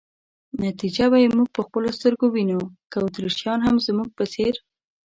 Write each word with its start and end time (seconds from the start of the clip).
نتیجه 0.63 1.05
به 1.11 1.17
یې 1.23 1.29
موږ 1.35 1.47
په 1.55 1.61
خپلو 1.67 1.87
سترګو 1.97 2.25
وینو، 2.29 2.59
که 2.91 2.97
اتریشیان 3.05 3.59
هم 3.67 3.75
زموږ 3.87 4.09
په 4.17 4.23
څېر. 4.33 4.53